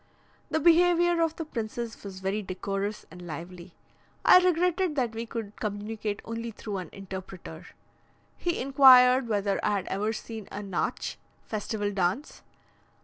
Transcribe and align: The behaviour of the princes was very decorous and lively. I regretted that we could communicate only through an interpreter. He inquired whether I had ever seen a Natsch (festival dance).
The 0.49 0.59
behaviour 0.59 1.21
of 1.21 1.35
the 1.35 1.45
princes 1.45 2.03
was 2.03 2.21
very 2.21 2.41
decorous 2.41 3.05
and 3.11 3.21
lively. 3.27 3.75
I 4.25 4.39
regretted 4.39 4.95
that 4.95 5.13
we 5.13 5.27
could 5.27 5.55
communicate 5.57 6.23
only 6.25 6.49
through 6.49 6.77
an 6.77 6.89
interpreter. 6.91 7.67
He 8.35 8.59
inquired 8.59 9.27
whether 9.27 9.63
I 9.63 9.73
had 9.73 9.85
ever 9.89 10.11
seen 10.11 10.47
a 10.51 10.63
Natsch 10.63 11.17
(festival 11.45 11.91
dance). 11.91 12.41